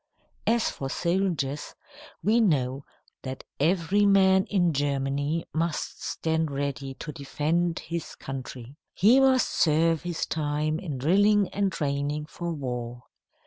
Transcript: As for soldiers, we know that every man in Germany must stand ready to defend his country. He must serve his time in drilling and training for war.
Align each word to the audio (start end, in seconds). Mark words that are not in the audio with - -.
As 0.47 0.67
for 0.71 0.89
soldiers, 0.89 1.75
we 2.23 2.39
know 2.39 2.85
that 3.21 3.43
every 3.59 4.03
man 4.03 4.45
in 4.45 4.73
Germany 4.73 5.45
must 5.53 6.01
stand 6.03 6.49
ready 6.49 6.95
to 6.95 7.11
defend 7.11 7.77
his 7.77 8.15
country. 8.15 8.77
He 8.95 9.19
must 9.19 9.47
serve 9.49 10.01
his 10.01 10.25
time 10.25 10.79
in 10.79 10.97
drilling 10.97 11.49
and 11.49 11.71
training 11.71 12.25
for 12.25 12.51
war. 12.51 13.03